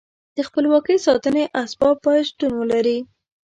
د 0.35 0.37
خپلواکۍ 0.47 0.97
ساتنې 1.05 1.43
اسباب 1.61 1.95
باید 2.05 2.27
شتون 2.29 2.51
ولري. 2.59 2.97